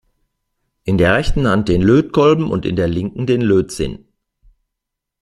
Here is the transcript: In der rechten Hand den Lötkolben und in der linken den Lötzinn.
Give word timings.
In 0.83 0.97
der 0.97 1.13
rechten 1.13 1.47
Hand 1.47 1.69
den 1.69 1.79
Lötkolben 1.83 2.49
und 2.49 2.65
in 2.65 2.75
der 2.75 2.87
linken 2.87 3.27
den 3.27 3.41
Lötzinn. 3.41 4.07